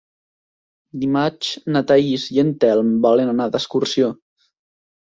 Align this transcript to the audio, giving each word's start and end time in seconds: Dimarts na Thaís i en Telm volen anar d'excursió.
Dimarts 1.03 1.51
na 1.75 1.83
Thaís 1.93 2.27
i 2.39 2.43
en 2.45 2.51
Telm 2.65 2.91
volen 3.07 3.35
anar 3.37 3.49
d'excursió. 3.55 4.15